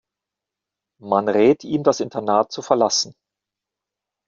Man 1.03 1.29
rät 1.29 1.63
ihm 1.63 1.83
das 1.83 1.99
Internat 1.99 2.51
zu 2.51 2.63
verlassen. 2.63 3.13